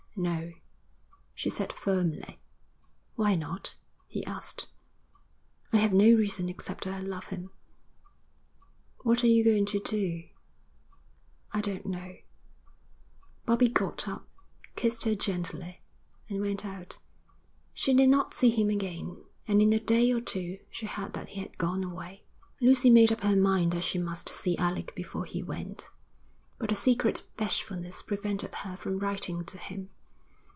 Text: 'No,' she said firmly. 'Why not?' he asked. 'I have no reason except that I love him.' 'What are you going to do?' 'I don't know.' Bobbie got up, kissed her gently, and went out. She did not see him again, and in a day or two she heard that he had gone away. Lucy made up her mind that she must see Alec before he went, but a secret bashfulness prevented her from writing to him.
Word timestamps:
'No,' 0.17 0.51
she 1.33 1.49
said 1.49 1.71
firmly. 1.71 2.41
'Why 3.15 3.33
not?' 3.33 3.77
he 4.07 4.25
asked. 4.25 4.67
'I 5.71 5.77
have 5.77 5.93
no 5.93 6.03
reason 6.13 6.49
except 6.49 6.83
that 6.83 6.93
I 6.93 6.99
love 6.99 7.27
him.' 7.27 7.49
'What 9.03 9.23
are 9.23 9.27
you 9.27 9.41
going 9.45 9.65
to 9.67 9.79
do?' 9.79 10.27
'I 11.53 11.61
don't 11.61 11.85
know.' 11.85 12.17
Bobbie 13.45 13.69
got 13.69 14.05
up, 14.05 14.27
kissed 14.75 15.05
her 15.05 15.15
gently, 15.15 15.81
and 16.29 16.41
went 16.41 16.65
out. 16.65 16.99
She 17.73 17.93
did 17.93 18.09
not 18.09 18.33
see 18.33 18.49
him 18.49 18.69
again, 18.69 19.23
and 19.47 19.61
in 19.61 19.71
a 19.71 19.79
day 19.79 20.11
or 20.11 20.19
two 20.19 20.59
she 20.69 20.87
heard 20.87 21.13
that 21.13 21.29
he 21.29 21.39
had 21.39 21.57
gone 21.57 21.85
away. 21.85 22.23
Lucy 22.59 22.89
made 22.89 23.13
up 23.13 23.21
her 23.21 23.37
mind 23.37 23.71
that 23.71 23.85
she 23.85 23.97
must 23.97 24.27
see 24.27 24.57
Alec 24.57 24.93
before 24.93 25.23
he 25.23 25.41
went, 25.41 25.89
but 26.59 26.69
a 26.71 26.75
secret 26.75 27.23
bashfulness 27.37 28.01
prevented 28.03 28.53
her 28.55 28.75
from 28.75 28.99
writing 28.99 29.45
to 29.45 29.57
him. 29.57 29.89